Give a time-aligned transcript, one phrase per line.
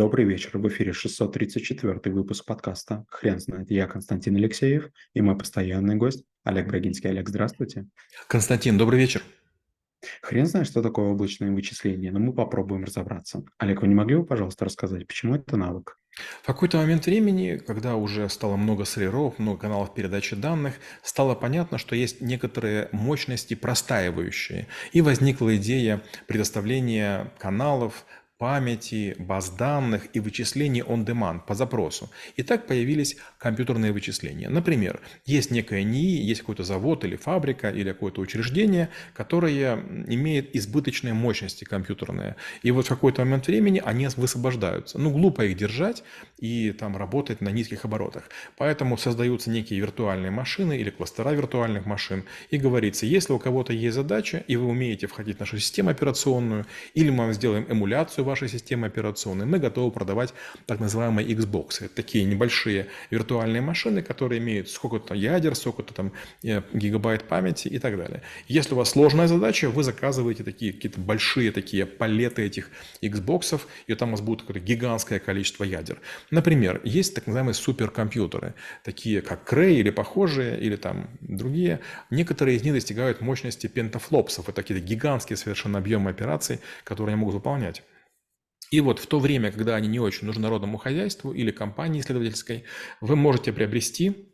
[0.00, 0.56] Добрый вечер.
[0.56, 3.70] В эфире 634 выпуск подкаста «Хрен знает».
[3.70, 7.10] Я Константин Алексеев и мой постоянный гость Олег Брагинский.
[7.10, 7.86] Олег, здравствуйте.
[8.26, 9.22] Константин, добрый вечер.
[10.22, 13.44] Хрен знает, что такое облачные вычисления, но мы попробуем разобраться.
[13.58, 15.98] Олег, вы не могли бы, пожалуйста, рассказать, почему это навык?
[16.42, 21.76] В какой-то момент времени, когда уже стало много серверов, много каналов передачи данных, стало понятно,
[21.76, 24.66] что есть некоторые мощности простаивающие.
[24.92, 28.06] И возникла идея предоставления каналов,
[28.40, 32.08] памяти, баз данных и вычислений on-demand по запросу.
[32.36, 34.48] И так появились компьютерные вычисления.
[34.48, 39.74] Например, есть некая НИИ, есть какой-то завод или фабрика или какое-то учреждение, которое
[40.08, 42.36] имеет избыточные мощности компьютерные.
[42.62, 44.98] И вот в какой-то момент времени они высвобождаются.
[44.98, 46.02] Ну, глупо их держать
[46.38, 48.30] и там работать на низких оборотах.
[48.56, 52.24] Поэтому создаются некие виртуальные машины или кластера виртуальных машин.
[52.48, 56.64] И говорится, если у кого-то есть задача, и вы умеете входить в нашу систему операционную,
[56.94, 60.32] или мы вам сделаем эмуляцию вашей системы операционной, мы готовы продавать
[60.66, 61.84] так называемые Xbox.
[61.84, 67.78] Это такие небольшие виртуальные машины, которые имеют сколько-то ядер, сколько-то там э, гигабайт памяти и
[67.78, 68.22] так далее.
[68.48, 72.70] Если у вас сложная задача, вы заказываете такие какие-то большие такие палеты этих
[73.02, 76.00] Xbox, и там у вас будет какое-то гигантское количество ядер.
[76.30, 81.80] Например, есть так называемые суперкомпьютеры, такие как Cray или похожие, или там другие.
[82.10, 84.48] Некоторые из них достигают мощности пентафлопсов.
[84.48, 87.82] Это какие-то гигантские совершенно объемы операций, которые они могут выполнять.
[88.70, 92.64] И вот в то время, когда они не очень нужны народному хозяйству или компании исследовательской,
[93.00, 94.30] вы можете приобрести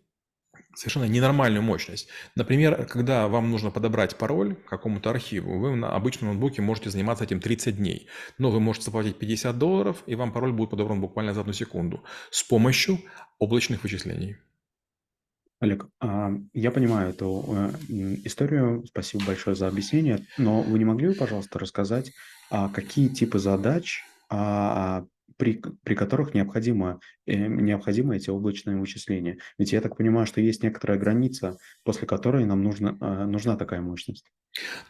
[0.74, 2.08] совершенно ненормальную мощность.
[2.34, 7.24] Например, когда вам нужно подобрать пароль к какому-то архиву, вы на обычном ноутбуке можете заниматься
[7.24, 8.08] этим 30 дней.
[8.36, 12.04] Но вы можете заплатить 50 долларов, и вам пароль будет подобран буквально за одну секунду
[12.30, 13.00] с помощью
[13.38, 14.36] облачных вычислений.
[15.60, 17.70] Олег, а, я понимаю эту э,
[18.24, 22.12] историю, спасибо большое за объяснение, но вы не могли бы, пожалуйста, рассказать,
[22.50, 29.38] а какие типы задач при, при которых необходимо, необходимы эти облачные вычисления.
[29.58, 33.80] Ведь я так понимаю, что есть некоторая граница, после которой нам нужно, а, нужна такая
[33.80, 34.26] мощность.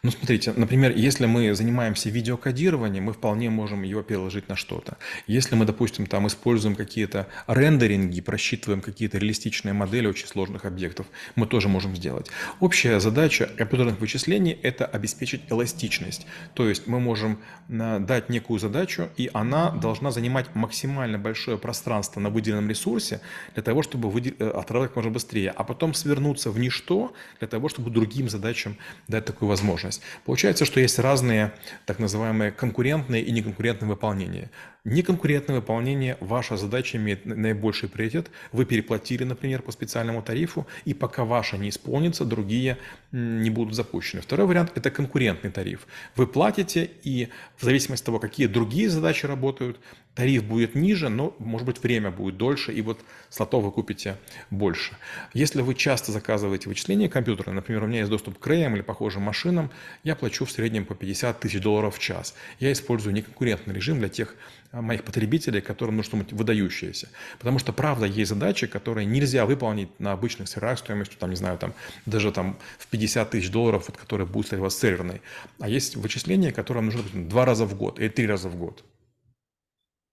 [0.03, 4.97] Ну, смотрите, например, если мы занимаемся видеокодированием, мы вполне можем его переложить на что-то.
[5.27, 11.47] Если мы, допустим, там используем какие-то рендеринги, просчитываем какие-то реалистичные модели очень сложных объектов, мы
[11.47, 12.29] тоже можем сделать.
[12.59, 16.25] Общая задача компьютерных вычислений– это обеспечить эластичность.
[16.53, 22.19] То есть мы можем а, дать некую задачу, и она должна занимать максимально большое пространство
[22.27, 23.21] на выделенном ресурсе
[23.53, 27.69] для того, чтобы э, отработать как можно быстрее, а потом свернуться в ничто для того,
[27.69, 28.77] чтобы другим задачам
[29.07, 30.01] дать такую возможность.
[30.25, 31.53] Получается, что есть разные
[31.85, 34.49] так называемые конкурентные и неконкурентные выполнения.
[34.83, 38.31] Неконкурентное выполнение, ваша задача имеет наибольший приоритет.
[38.53, 42.77] Вы переплатили, например, по специальному тарифу, и пока ваша не исполнится, другие
[43.11, 44.21] не будут запущены.
[44.21, 45.87] Второй вариант– это конкурентный тариф.
[46.15, 47.27] Вы платите, и
[47.57, 49.77] в зависимости от того, какие другие задачи работают,
[50.15, 54.17] тариф будет ниже, но, может быть, время будет дольше, и вот слотов вы купите
[54.49, 54.97] больше.
[55.33, 59.23] Если вы часто заказываете вычисления компьютера, например, у меня есть доступ к Рэям или похожим
[59.23, 59.71] машинам,
[60.03, 62.35] я плачу в среднем по 50 тысяч долларов в час.
[62.59, 64.35] Я использую неконкурентный режим для тех
[64.71, 67.09] а, моих потребителей, которым нужно выдающееся.
[67.39, 71.57] Потому что, правда, есть задачи, которые нельзя выполнить на обычных серверах стоимостью, там, не знаю,
[71.57, 71.73] там,
[72.05, 75.21] даже там в 50 тысяч долларов, вот, которые будут стоять у вас серверной.
[75.59, 78.83] А есть вычисления, которые нужно два раза в год или три раза в год.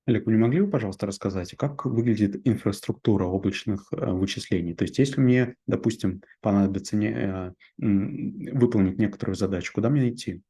[0.07, 4.75] Олег, вы не могли бы, пожалуйста, рассказать, как выглядит инфраструктура облачных э, вычислений?
[4.75, 10.43] То есть, если мне, допустим, понадобится не, э, выполнить некоторую задачу, куда мне идти?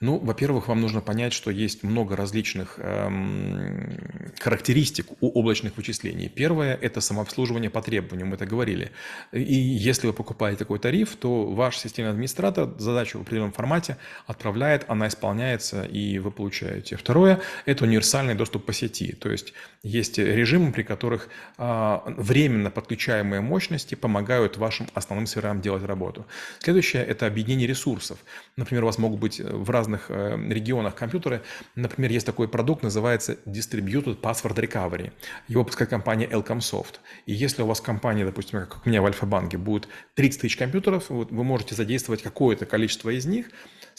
[0.00, 6.28] Ну, во-первых, вам нужно понять, что есть много различных эм, характеристик у облачных вычислений.
[6.28, 8.92] Первое– это самообслуживание по требованию, мы это говорили.
[9.32, 14.84] И если вы покупаете такой тариф, то ваш системный администратор задачу в определенном формате отправляет,
[14.88, 16.96] она исполняется, и вы получаете.
[16.96, 19.12] Второе– это универсальный доступ по сети.
[19.12, 21.28] То есть есть режимы, при которых
[21.58, 26.26] э, временно подключаемые мощности помогают вашим основным серверам делать работу.
[26.58, 28.18] Следующее– это объединение ресурсов.
[28.56, 31.42] Например, у вас могут быть в разных э, регионах компьютеры.
[31.74, 35.12] Например, есть такой продукт, называется Distributed Password Recovery.
[35.48, 36.96] Его выпускает компания Elcomsoft.
[37.26, 41.06] И если у вас компания, допустим, как у меня в Альфа-банке, будет 30 тысяч компьютеров,
[41.08, 43.46] вы можете задействовать какое-то количество из них,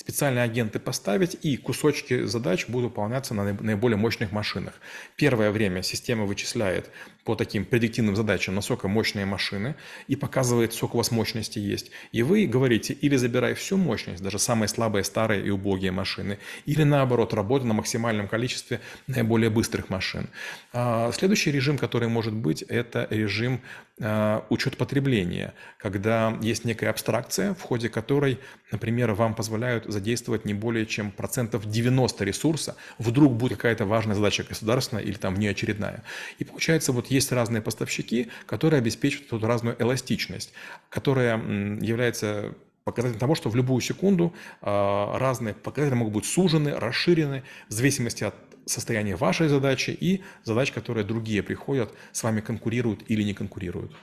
[0.02, 4.74] специальные агенты поставить, и кусочки задач будут выполняться на наиболее мощных машинах.
[5.16, 6.90] Первое время система вычисляет
[7.24, 9.76] по таким предиктивным задачам, насколько мощные машины,
[10.08, 11.92] и показывает, сколько у вас мощности есть.
[12.12, 16.84] И вы говорите, или забирай всю мощность, даже самые слабые, старые и убогие машины, или
[16.84, 20.30] наоборот, работа на максимальном количестве наиболее быстрых машин.
[20.74, 23.62] А, следующий режим, который может быть, это режим
[24.02, 28.40] а, учет потребления, когда есть некая абстракция, в ходе которой,
[28.72, 34.44] например, вам позволяют задействовать не более чем процентов 90 ресурса, вдруг будет какая-то важная задача
[34.44, 36.04] государственная или там внеочередная.
[36.40, 40.54] И получается, вот есть разные поставщики, которые обеспечивают тут разную эластичность,
[40.90, 41.38] которая
[41.82, 47.74] является показателем того, что в любую секунду а, разные показатели могут быть сужены, расширены в
[47.74, 48.36] зависимости от
[48.66, 53.94] состояния вашей задачи и задач, которые другие приходят, с вами конкурируют или не конкурируют.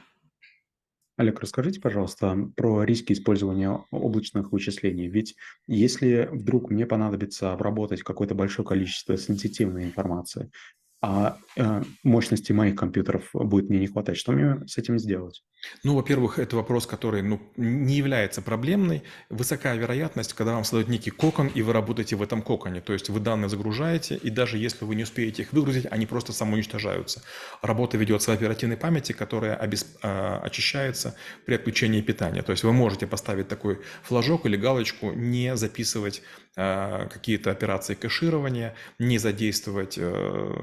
[1.18, 5.08] Олег, расскажите, пожалуйста, про риски использования облачных вычислений.
[5.08, 5.34] Ведь
[5.66, 10.52] если вдруг мне понадобится обработать какое-то большое количество сенситивной информации,
[11.00, 15.44] а э, мощности моих компьютеров будет мне не хватать, что мне с этим сделать?
[15.84, 19.02] Ну, во-первых, это вопрос, который ну, не является проблемной.
[19.28, 22.80] Высокая вероятность, когда вам создают некий кокон, и вы работаете в этом коконе.
[22.80, 26.32] То есть вы данные загружаете, и даже если вы не успеете их выгрузить, они просто
[26.32, 27.22] самоуничтожаются.
[27.62, 29.98] Работа ведется в оперативной памяти, которая обесп...
[30.02, 31.14] А, очищается
[31.44, 32.42] при отключении питания.
[32.42, 36.22] То есть вы можете поставить такой флажок или галочку, не записывать
[36.56, 40.54] а, какие-то операции кэширования, не задействовать э,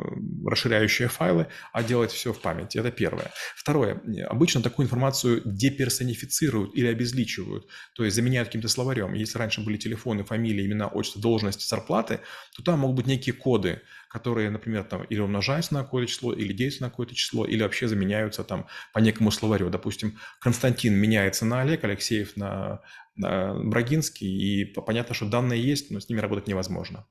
[0.45, 2.77] расширяющие файлы, а делать все в памяти.
[2.77, 3.31] Это первое.
[3.55, 4.01] Второе.
[4.27, 9.13] Обычно такой информацию деперсонифицируют или обезличивают, то есть заменяют каким-то словарем.
[9.13, 12.19] Если раньше были телефоны, фамилии, имена, отчество, должности, зарплаты,
[12.55, 16.53] то там могут быть некие коды, которые, например, там или умножаются на какое-то число, или
[16.53, 19.69] делятся на какое-то число, или вообще заменяются там по некому словарю.
[19.69, 22.81] Допустим, Константин меняется на Олег, Алексеев на,
[23.15, 27.05] на Брагинский, и понятно, что данные есть, но с ними работать невозможно.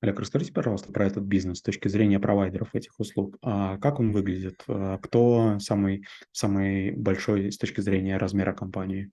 [0.00, 3.36] Олег, расскажите, пожалуйста, про этот бизнес с точки зрения провайдеров этих услуг.
[3.42, 4.62] А как он выглядит?
[4.68, 9.10] А кто самый, самый большой с точки зрения размера компании?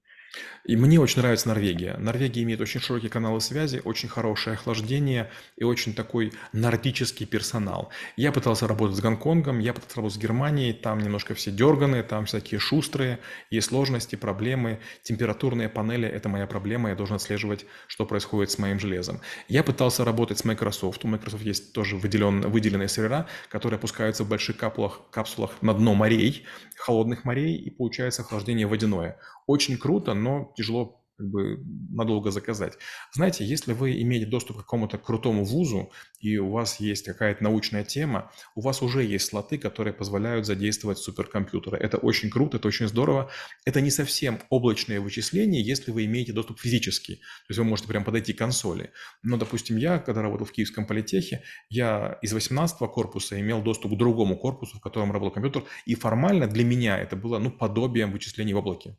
[0.65, 1.95] И мне очень нравится Норвегия.
[1.97, 7.89] Норвегия имеет очень широкие каналы связи, очень хорошее охлаждение и очень такой нордический персонал.
[8.17, 12.25] Я пытался работать с Гонконгом, я пытался работать с Германией, там немножко все дерганые, там
[12.25, 13.19] всякие шустрые,
[13.51, 14.79] есть сложности, проблемы.
[15.03, 19.21] Температурные панели– это моя проблема, я должен отслеживать, что происходит с моим железом.
[19.47, 21.05] Я пытался работать с Microsoft.
[21.05, 25.93] У Microsoft есть тоже выделен, выделенные сервера, которые опускаются в больших капсулах, капсулах на дно
[25.93, 26.45] морей,
[26.75, 29.19] холодных морей, и получается охлаждение водяное.
[29.47, 32.77] Очень круто, но тяжело как бы надолго заказать.
[33.13, 37.83] Знаете, если вы имеете доступ к какому-то крутому вузу, и у вас есть какая-то научная
[37.83, 41.77] тема, у вас уже есть слоты, которые позволяют задействовать суперкомпьютеры.
[41.77, 43.30] Это очень круто, это очень здорово.
[43.65, 47.15] Это не совсем облачные вычисления, если вы имеете доступ физический.
[47.15, 48.91] То есть вы можете прям подойти к консоли.
[49.24, 53.98] Но, допустим, я, когда работал в Киевском политехе, я из 18 корпуса имел доступ к
[53.98, 58.53] другому корпусу, в котором работал компьютер, и формально для меня это было ну, подобием вычислений
[58.53, 58.98] в облаке.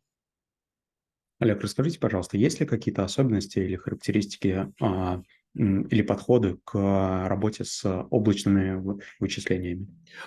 [1.38, 5.22] Олег, расскажите, пожалуйста, есть ли какие-то особенности или характеристики а,
[5.56, 9.86] или подходы к работе с облачными вычислениями?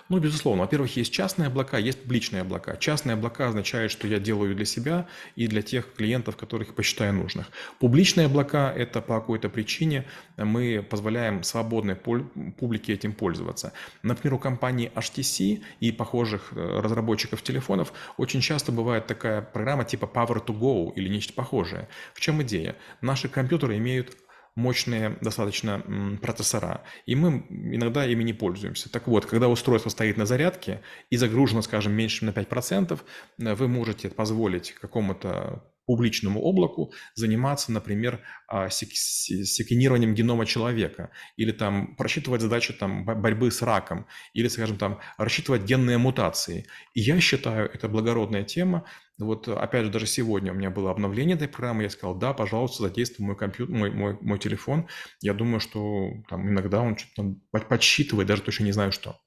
[0.09, 0.63] Ну, безусловно.
[0.63, 2.77] Во-первых, есть частные облака, есть публичные облака.
[2.77, 7.51] Частные облака означают, что я делаю для себя и для тех клиентов, которых посчитаю нужных.
[7.79, 10.05] Публичные облака– это по какой-то причине
[10.37, 13.73] мы позволяем свободной публике этим пользоваться.
[14.03, 20.09] Например, у компании HTC и похожих э, разработчиков телефонов очень часто бывает такая программа типа
[20.11, 21.87] Power to Go или нечто похожее.
[22.13, 22.75] В чем идея?
[23.01, 24.17] Наши компьютеры имеют
[24.59, 25.83] мощные достаточно
[26.21, 28.91] процессора, и мы иногда ими не пользуемся.
[28.91, 32.99] Так вот, когда устройство стоит на зарядке и загружено, скажем, меньше на 5%,
[33.39, 41.95] э, вы можете позволить какому-то публичному облаку заниматься, например, а, секвенированием генома человека, или там
[41.95, 46.67] просчитывать задачи там, борьбы с раком, или, скажем, там, рассчитывать генные мутации.
[46.93, 48.85] И я считаю, это благородная тема.
[49.17, 52.83] Вот опять же, даже сегодня у меня было обновление этой программы, я сказал, да, пожалуйста,
[52.83, 54.85] задействуй мой компьютер, мой, мой, мой телефон.
[55.21, 57.35] Я думаю, что там иногда он что-то
[57.67, 59.19] подсчитывает, даже точно не знаю что.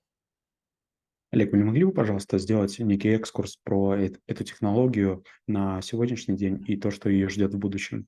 [1.32, 6.62] Олег, вы не могли бы, пожалуйста, сделать некий экскурс про эту технологию на сегодняшний день
[6.68, 8.06] и то, что ее ждет в будущем?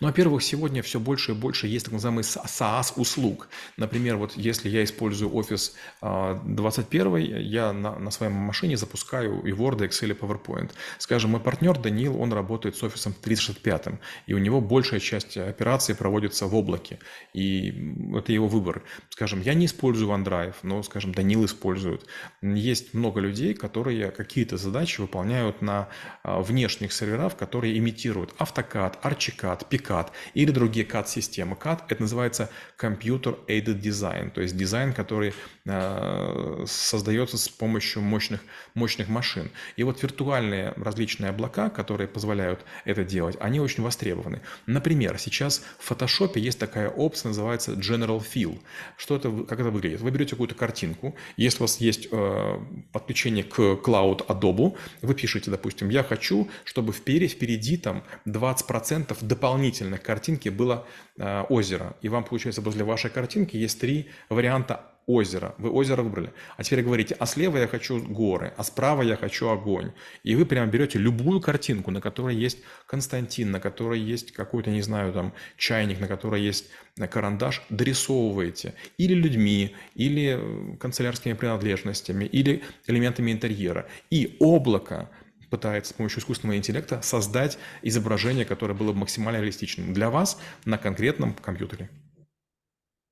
[0.00, 3.48] Ну, во-первых, сегодня все больше и больше есть так называемый SaaS-услуг.
[3.76, 9.52] Например, вот если я использую Office 21, а, я на, на своей машине запускаю и
[9.52, 10.70] Word, и Excel, и PowerPoint.
[10.98, 15.94] Скажем, мой партнер Данил, он работает с Office 365, и у него большая часть операций
[15.94, 16.98] проводится в облаке,
[17.32, 18.82] и это его выбор.
[19.08, 22.06] Скажем, я не использую OneDrive, но, скажем, Данил использует.
[22.42, 25.88] Есть много людей, которые какие-то задачи выполняют на
[26.22, 31.56] а, внешних серверах, которые имитируют AutoCAD, ArchiCAD, PICAD или другие CAD-системы.
[31.56, 35.34] CAD– это называется Computer Aided Design, то есть дизайн, который
[35.64, 38.40] э, создается с помощью мощных,
[38.74, 39.50] мощных машин.
[39.76, 44.40] И вот виртуальные различные облака, которые позволяют это делать, они очень востребованы.
[44.66, 48.60] Например, сейчас в Photoshop есть такая опция, называется General Fill.
[48.96, 50.00] Что это, как это выглядит?
[50.00, 52.58] Вы берете какую-то картинку, если у вас есть э,
[52.92, 59.43] подключение к Cloud Adobe, вы пишете, допустим, я хочу, чтобы впереди, впереди там 20% дополнительных
[59.44, 60.86] дополнительных картинки было
[61.18, 61.96] э, озеро.
[62.00, 65.54] И вам, получается, возле вашей картинки есть три варианта озеро.
[65.58, 66.32] Вы озеро выбрали.
[66.56, 69.92] А теперь говорите, а слева я хочу горы, а справа я хочу огонь.
[70.22, 74.80] И вы прямо берете любую картинку, на которой есть Константин, на которой есть какой-то, не
[74.80, 78.72] знаю, там, чайник, на которой есть э, карандаш, дорисовываете.
[78.96, 83.86] Или людьми, или э, канцелярскими принадлежностями, или элементами интерьера.
[84.08, 85.10] И облако
[85.54, 90.78] пытается с помощью искусственного интеллекта создать изображение, которое было бы максимально реалистичным для вас на
[90.78, 91.90] конкретном компьютере.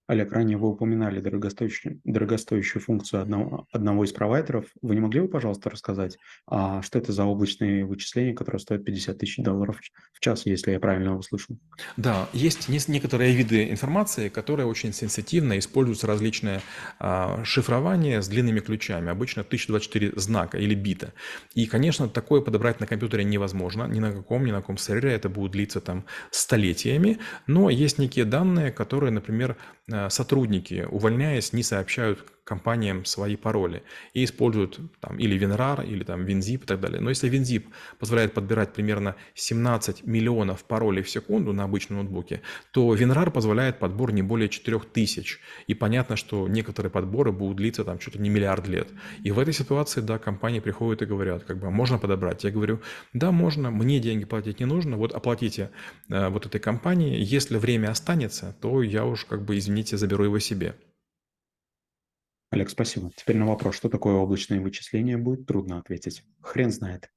[0.08, 4.66] Олег, ранее вы упоминали дорогостоящую, дорогостоящую функцию одного, одного из провайдеров.
[4.82, 9.18] Вы не могли бы, пожалуйста, рассказать, а что это за облачные вычисления, которые стоят 50
[9.18, 9.80] тысяч долларов
[10.12, 11.56] в час, если я правильно услышал?
[11.96, 16.62] Да, есть некоторые виды информации, которые очень сенситивно используются различные
[16.98, 21.12] а, шифрования с длинными ключами, обычно 1024 знака или бита.
[21.54, 25.28] И, конечно, такое подобрать на компьютере невозможно, ни на каком, ни на каком сервере, это
[25.28, 29.56] будет длиться там столетиями, но есть некие данные, которые, например,
[30.10, 33.82] сотрудники, увольняясь, не сообщают компаниям свои пароли
[34.14, 37.00] и используют там или WinRAR, или там WinZip и так далее.
[37.00, 37.64] Но если WinZip
[37.98, 44.12] позволяет подбирать примерно 17 миллионов паролей в секунду на обычном ноутбуке, то WinRAR позволяет подбор
[44.12, 45.38] не более 4000.
[45.68, 48.88] И понятно, что некоторые подборы будут длиться там чуть ли не миллиард лет.
[49.22, 52.44] И в этой ситуации, да, компании приходят и говорят, как бы, «А можно подобрать?
[52.44, 52.80] Я говорю,
[53.12, 55.70] да, можно, мне деньги платить не нужно, вот оплатите
[56.08, 60.38] э, вот этой компании, если время останется, то я уж как бы, извините, заберу его
[60.38, 60.74] себе.
[62.52, 63.10] Олег, спасибо.
[63.16, 66.22] Теперь на вопрос, что такое облачные вычисления, будет трудно ответить.
[66.42, 67.10] Хрен знает.